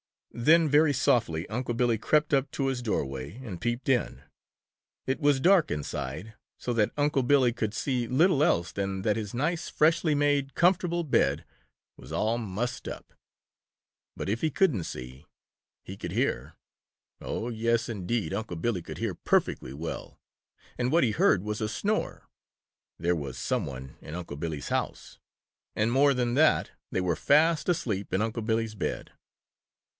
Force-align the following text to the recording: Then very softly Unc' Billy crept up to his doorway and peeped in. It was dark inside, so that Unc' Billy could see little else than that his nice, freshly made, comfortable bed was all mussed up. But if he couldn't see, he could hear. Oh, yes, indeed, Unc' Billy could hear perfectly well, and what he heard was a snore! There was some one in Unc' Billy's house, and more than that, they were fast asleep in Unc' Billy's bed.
Then 0.33 0.67
very 0.69 0.93
softly 0.93 1.47
Unc' 1.49 1.75
Billy 1.77 1.97
crept 1.99 2.33
up 2.33 2.49
to 2.51 2.67
his 2.67 2.81
doorway 2.81 3.35
and 3.45 3.59
peeped 3.61 3.87
in. 3.89 4.23
It 5.05 5.19
was 5.19 5.41
dark 5.41 5.69
inside, 5.69 6.33
so 6.57 6.73
that 6.73 6.93
Unc' 6.97 7.27
Billy 7.27 7.51
could 7.53 7.73
see 7.75 8.07
little 8.07 8.41
else 8.43 8.71
than 8.71 9.01
that 9.03 9.17
his 9.17 9.33
nice, 9.33 9.69
freshly 9.69 10.15
made, 10.15 10.55
comfortable 10.55 11.03
bed 11.03 11.43
was 11.97 12.11
all 12.13 12.37
mussed 12.39 12.87
up. 12.87 13.13
But 14.15 14.29
if 14.29 14.39
he 14.41 14.49
couldn't 14.49 14.85
see, 14.85 15.25
he 15.83 15.97
could 15.97 16.13
hear. 16.13 16.55
Oh, 17.19 17.49
yes, 17.49 17.87
indeed, 17.89 18.33
Unc' 18.33 18.59
Billy 18.61 18.81
could 18.81 18.97
hear 18.99 19.13
perfectly 19.13 19.73
well, 19.73 20.17
and 20.77 20.91
what 20.91 21.03
he 21.03 21.11
heard 21.11 21.43
was 21.43 21.59
a 21.61 21.69
snore! 21.69 22.27
There 22.97 23.15
was 23.17 23.37
some 23.37 23.65
one 23.67 23.97
in 24.01 24.15
Unc' 24.15 24.39
Billy's 24.39 24.69
house, 24.69 25.19
and 25.75 25.91
more 25.91 26.13
than 26.15 26.35
that, 26.35 26.71
they 26.89 27.01
were 27.01 27.17
fast 27.17 27.67
asleep 27.69 28.13
in 28.13 28.21
Unc' 28.21 28.43
Billy's 28.45 28.75
bed. 28.75 29.11